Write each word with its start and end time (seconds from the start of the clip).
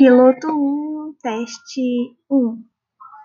Piloto 0.00 0.46
um, 0.48 1.14
teste 1.22 2.16
um. 2.30 2.64